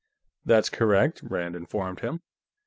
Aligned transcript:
"That's 0.43 0.71
correct," 0.71 1.21
Rand 1.21 1.55
informed 1.55 1.99
him. 1.99 2.21